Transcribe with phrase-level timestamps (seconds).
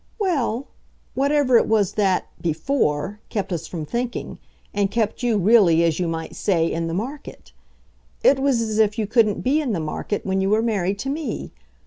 [0.17, 0.65] "Well,
[1.13, 4.39] whatever it was that, BEFORE, kept us from thinking,
[4.73, 7.51] and kept you, really, as you might say, in the market.
[8.23, 11.09] It was as if you couldn't be in the market when you were married to
[11.11, 11.51] me.